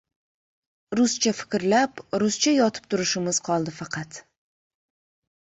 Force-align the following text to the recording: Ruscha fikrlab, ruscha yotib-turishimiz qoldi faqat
Ruscha 0.99 1.33
fikrlab, 1.39 2.01
ruscha 2.23 2.55
yotib-turishimiz 2.55 3.43
qoldi 3.51 3.77
faqat 3.83 4.21